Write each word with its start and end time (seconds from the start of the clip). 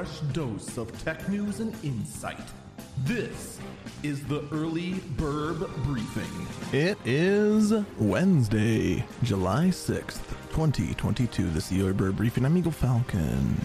fresh 0.00 0.20
dose 0.32 0.78
of 0.78 1.04
tech 1.04 1.28
news 1.28 1.60
and 1.60 1.74
insight. 1.84 2.40
This 3.04 3.58
is 4.02 4.24
the 4.24 4.48
Early 4.50 4.94
Bird 5.18 5.58
Briefing. 5.84 6.46
It 6.72 6.96
is 7.04 7.74
Wednesday, 7.98 9.04
July 9.22 9.66
6th, 9.66 10.22
2022. 10.52 11.50
This 11.50 11.64
is 11.64 11.68
the 11.68 11.82
Early 11.82 11.92
Bird 11.92 12.16
Briefing. 12.16 12.46
I'm 12.46 12.56
Eagle 12.56 12.72
Falcon. 12.72 13.60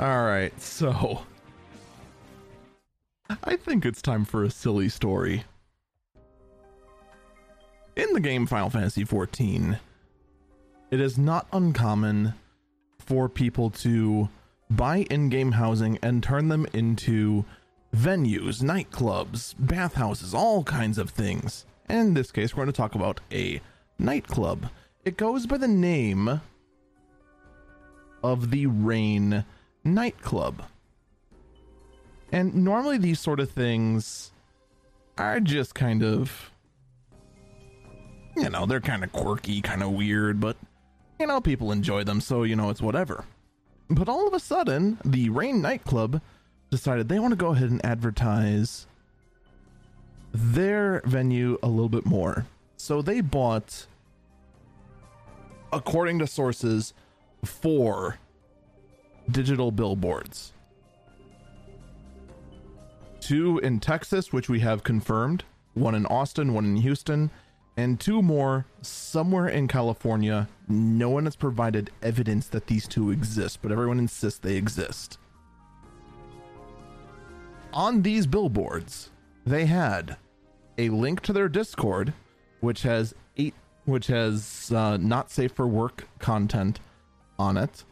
All 0.00 0.24
right, 0.26 0.52
so 0.60 1.22
I 3.42 3.56
think 3.56 3.86
it's 3.86 4.02
time 4.02 4.26
for 4.26 4.44
a 4.44 4.50
silly 4.50 4.90
story. 4.90 5.44
In 7.96 8.12
the 8.12 8.20
game 8.20 8.46
Final 8.46 8.68
Fantasy 8.68 9.06
XIV, 9.06 9.78
it 10.90 11.00
is 11.00 11.16
not 11.16 11.46
uncommon 11.52 12.34
for 12.98 13.28
people 13.28 13.70
to 13.70 14.28
buy 14.70 15.06
in 15.10 15.28
game 15.28 15.52
housing 15.52 15.98
and 16.02 16.22
turn 16.22 16.48
them 16.48 16.66
into 16.72 17.44
venues, 17.94 18.62
nightclubs, 18.62 19.54
bathhouses, 19.58 20.34
all 20.34 20.62
kinds 20.64 20.98
of 20.98 21.10
things. 21.10 21.64
And 21.88 22.08
in 22.08 22.14
this 22.14 22.30
case, 22.30 22.54
we're 22.54 22.64
going 22.64 22.72
to 22.72 22.76
talk 22.76 22.94
about 22.94 23.20
a 23.32 23.60
nightclub. 23.98 24.68
It 25.04 25.16
goes 25.16 25.46
by 25.46 25.58
the 25.58 25.68
name 25.68 26.40
of 28.22 28.50
the 28.50 28.66
Rain 28.66 29.44
Nightclub. 29.82 30.62
And 32.32 32.54
normally 32.54 32.98
these 32.98 33.18
sort 33.18 33.40
of 33.40 33.50
things 33.50 34.30
are 35.18 35.40
just 35.40 35.74
kind 35.74 36.02
of 36.02 36.50
you 38.36 38.48
know, 38.48 38.66
they're 38.66 38.80
kind 38.80 39.04
of 39.04 39.12
quirky, 39.12 39.60
kind 39.60 39.82
of 39.82 39.90
weird, 39.90 40.40
but 40.40 40.56
you 41.20 41.26
know, 41.26 41.40
people 41.40 41.70
enjoy 41.70 42.02
them, 42.02 42.20
so 42.20 42.42
you 42.42 42.56
know, 42.56 42.70
it's 42.70 42.82
whatever. 42.82 43.24
But 43.88 44.08
all 44.08 44.26
of 44.26 44.34
a 44.34 44.40
sudden, 44.40 44.98
the 45.04 45.28
Rain 45.28 45.60
nightclub 45.60 46.22
decided 46.70 47.08
they 47.08 47.18
want 47.18 47.32
to 47.32 47.36
go 47.36 47.50
ahead 47.50 47.70
and 47.70 47.84
advertise 47.84 48.86
their 50.32 51.02
venue 51.04 51.58
a 51.62 51.68
little 51.68 51.88
bit 51.88 52.06
more. 52.06 52.46
So 52.76 53.02
they 53.02 53.20
bought 53.20 53.86
according 55.72 56.18
to 56.20 56.26
sources 56.26 56.94
four 57.44 58.18
digital 59.30 59.70
billboards. 59.70 60.52
Two 63.20 63.58
in 63.58 63.80
Texas, 63.80 64.32
which 64.32 64.48
we 64.48 64.60
have 64.60 64.82
confirmed, 64.82 65.44
one 65.74 65.94
in 65.94 66.06
Austin, 66.06 66.54
one 66.54 66.64
in 66.64 66.76
Houston, 66.76 67.30
and 67.80 67.98
two 67.98 68.20
more 68.20 68.66
somewhere 68.82 69.48
in 69.48 69.66
California. 69.66 70.46
No 70.68 71.08
one 71.08 71.24
has 71.24 71.34
provided 71.34 71.90
evidence 72.02 72.46
that 72.48 72.66
these 72.66 72.86
two 72.86 73.10
exist, 73.10 73.60
but 73.62 73.72
everyone 73.72 73.98
insists 73.98 74.38
they 74.38 74.56
exist. 74.56 75.18
On 77.72 78.02
these 78.02 78.26
billboards, 78.26 79.10
they 79.46 79.64
had 79.64 80.18
a 80.76 80.90
link 80.90 81.22
to 81.22 81.32
their 81.32 81.48
Discord, 81.48 82.12
which 82.60 82.82
has 82.82 83.14
eight, 83.38 83.54
which 83.86 84.08
has 84.08 84.70
uh, 84.74 84.98
not 84.98 85.30
safe 85.30 85.52
for 85.52 85.66
work 85.66 86.06
content 86.18 86.80
on 87.38 87.56
it. 87.56 87.84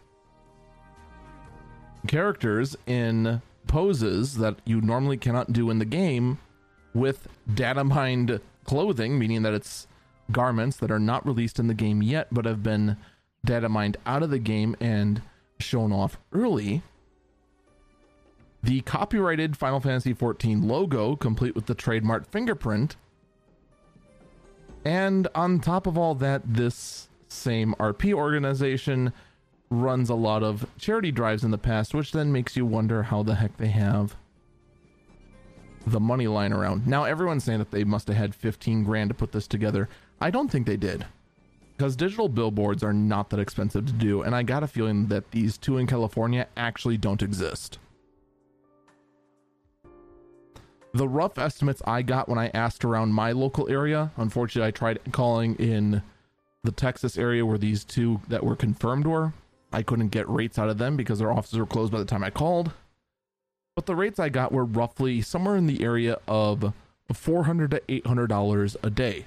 Characters 2.07 2.77
in 2.87 3.41
poses 3.67 4.37
that 4.37 4.57
you 4.67 4.83
normally 4.83 5.17
cannot 5.17 5.53
do 5.55 5.71
in 5.71 5.79
the 5.79 5.85
game 5.87 6.39
with 6.93 7.29
data 7.55 7.85
mined 7.85 8.41
clothing, 8.69 9.19
meaning 9.19 9.43
that 9.43 9.55
it's 9.55 9.89
garments 10.31 10.77
that 10.77 10.91
are 10.91 10.99
not 10.99 11.27
released 11.27 11.59
in 11.59 11.69
the 11.69 11.75
game 11.75 12.03
yet, 12.03 12.29
but 12.31 12.45
have 12.45 12.63
been 12.63 12.99
data 13.45 13.67
mined 13.67 13.97
out 14.05 14.23
of 14.23 14.29
the 14.29 14.39
game 14.39 14.77
and 14.79 15.23
shown 15.59 15.91
off 15.91 16.19
early. 16.33 16.83
The 18.63 18.83
copyrighted 18.83 19.57
Final 19.57 19.81
Fantasy 19.81 20.13
XIV 20.13 20.63
logo, 20.63 21.17
complete 21.17 21.55
with 21.55 21.65
the 21.65 21.75
trademark 21.75 22.31
fingerprint. 22.31 22.97
And 24.85 25.29
on 25.35 25.61
top 25.61 25.87
of 25.87 25.97
all 25.97 26.15
that, 26.17 26.43
this 26.45 27.09
same 27.27 27.75
RP 27.81 28.13
organization 28.13 29.15
runs 29.71 30.11
a 30.11 30.15
lot 30.15 30.43
of 30.43 30.67
charity 30.77 31.11
drives 31.11 31.43
in 31.43 31.53
the 31.53 31.59
past, 31.59 31.95
which 31.95 32.13
then 32.13 32.33
makes 32.33 32.55
you 32.55 32.67
wonder 32.67 33.05
how 33.05 33.23
the 33.23 33.37
heck 33.37 33.57
they 33.57 33.69
have 33.69 34.15
the 35.93 36.01
money 36.01 36.27
line 36.27 36.53
around. 36.53 36.87
Now 36.87 37.05
everyone's 37.05 37.45
saying 37.45 37.59
that 37.59 37.71
they 37.71 37.85
must 37.85 38.09
have 38.09 38.17
had 38.17 38.35
15 38.35 38.85
grand 38.85 39.11
to 39.11 39.15
put 39.15 39.33
this 39.33 39.47
together. 39.47 39.89
I 40.21 40.31
don't 40.31 40.51
think 40.51 40.67
they 40.67 40.77
did. 40.77 41.07
Because 41.77 41.95
digital 41.95 42.29
billboards 42.29 42.83
are 42.83 42.93
not 42.93 43.31
that 43.31 43.39
expensive 43.39 43.87
to 43.87 43.93
do, 43.93 44.23
and 44.23 44.35
I 44.35 44.43
got 44.43 44.65
a 44.65 44.67
feeling 44.67 45.07
that 45.07 45.31
these 45.31 45.57
two 45.57 45.79
in 45.79 45.87
California 45.87 46.49
actually 46.57 46.97
don't 46.97 47.23
exist. 47.23 47.79
The 50.93 51.07
rough 51.07 51.39
estimates 51.39 51.81
I 51.87 52.03
got 52.03 52.29
when 52.29 52.39
I 52.39 52.51
asked 52.53 52.85
around 52.85 53.13
my 53.13 53.31
local 53.31 53.69
area, 53.69 54.11
unfortunately, 54.17 54.67
I 54.67 54.73
tried 54.73 54.99
calling 55.13 55.55
in 55.57 56.03
the 56.65 56.73
Texas 56.73 57.17
area 57.17 57.47
where 57.47 57.59
these 57.59 57.85
two 57.85 58.21
that 58.27 58.43
were 58.43 58.57
confirmed 58.57 59.07
were. 59.07 59.33
I 59.73 59.83
couldn't 59.83 60.09
get 60.09 60.29
rates 60.29 60.59
out 60.59 60.71
of 60.71 60.79
them 60.79 60.97
because 60.97 61.21
their 61.21 61.31
offices 61.31 61.59
were 61.59 61.67
closed 61.67 61.93
by 61.93 61.99
the 61.99 62.05
time 62.05 62.25
I 62.25 62.31
called 62.31 62.73
but 63.79 63.87
the 63.87 63.95
rates 63.95 64.19
I 64.19 64.29
got 64.29 64.51
were 64.51 64.65
roughly 64.65 65.23
somewhere 65.23 65.55
in 65.55 65.69
the 65.69 65.85
area 65.85 66.19
of 66.27 66.73
400 67.13 67.71
to 67.71 67.83
800 67.87 68.27
dollars 68.27 68.77
a 68.83 68.91
day. 68.91 69.27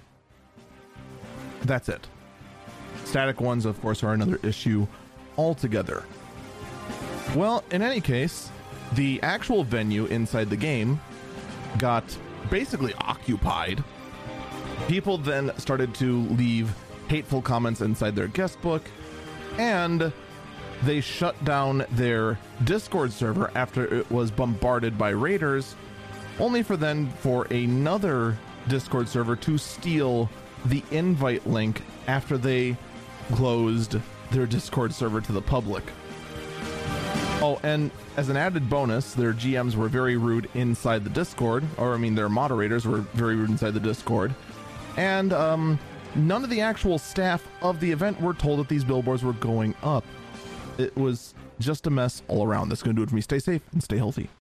That's 1.62 1.88
it. 1.88 2.06
Static 3.06 3.40
ones, 3.40 3.64
of 3.64 3.80
course, 3.80 4.04
are 4.04 4.12
another 4.14 4.42
issue 4.44 4.88
altogether. 5.38 6.04
Well, 7.34 7.64
in 7.72 7.82
any 7.82 8.02
case, 8.02 8.52
the 8.92 9.22
actual 9.24 9.64
venue 9.64 10.08
inside 10.08 10.50
the 10.50 10.58
game 10.58 11.00
got 11.78 12.04
basically 12.50 12.94
occupied. 12.96 13.82
People 14.90 15.18
then 15.18 15.58
started 15.60 15.96
to 15.96 16.24
leave 16.24 16.76
hateful 17.08 17.42
comments 17.42 17.80
inside 17.80 18.18
their 18.18 18.28
guest 18.28 18.62
book, 18.62 18.84
and 19.58 20.12
they 20.84 21.02
shut 21.02 21.44
down 21.46 21.86
their 21.92 22.40
Discord 22.64 23.12
server 23.12 23.52
after 23.56 23.86
it 23.94 24.09
was 24.09 24.31
bombarded 24.31 24.97
by 24.97 25.09
raiders, 25.09 25.75
only 26.40 26.64
for 26.64 26.78
then 26.78 27.09
for 27.09 27.46
another 27.46 28.38
Discord 28.68 29.08
server 29.08 29.36
to 29.38 29.58
steal 29.58 30.30
the 30.66 30.84
invite 30.91 31.46
link 31.46 31.81
after 32.08 32.38
they 32.38 32.75
closed 33.34 33.97
their 34.31 34.46
Discord 34.46 34.94
server 34.94 35.22
to 35.22 35.31
the 35.31 35.41
public. 35.41 35.84
Oh, 37.44 37.59
and 37.64 37.90
as 38.18 38.30
an 38.30 38.38
added 38.38 38.70
bonus, 38.70 39.14
their 39.14 39.34
GMs 39.34 39.75
were 39.75 39.88
very 39.88 40.16
rude 40.16 40.47
inside 40.53 41.03
the 41.03 41.09
Discord, 41.09 41.64
or 41.78 41.94
I 41.94 41.97
mean, 41.97 42.14
their 42.14 42.30
moderators 42.30 42.86
were 42.86 43.00
very 43.14 43.36
rude 43.36 43.50
inside 43.50 43.74
the 43.74 43.80
Discord. 43.80 44.34
And 44.96 45.34
um, 45.34 45.80
none 46.14 46.44
of 46.44 46.50
the 46.52 46.62
actual 46.62 47.00
staff 47.00 47.47
of 47.62 47.80
the 47.80 47.91
event 47.91 48.22
were 48.22 48.34
told 48.34 48.59
that 48.59 48.68
these 48.68 48.84
billboards 48.84 49.24
were 49.24 49.34
going 49.34 49.74
up 49.81 50.03
it 50.81 50.96
was 50.97 51.34
just 51.59 51.88
a 51.88 51.90
mess 51.90 52.24
all 52.28 52.46
around. 52.46 52.69
That's 52.69 52.84
going 52.84 52.96
to 52.96 53.00
do 53.00 53.03
it 53.03 53.09
for 53.09 53.16
me. 53.16 53.22
Stay 53.22 53.40
safe 53.40 53.62
and 53.72 53.84
stay 53.84 53.97
healthy. 53.97 54.30